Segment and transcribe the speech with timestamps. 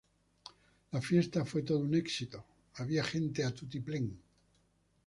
[0.93, 4.17] La fiesta fue todo un éxito, había gente a tutiplén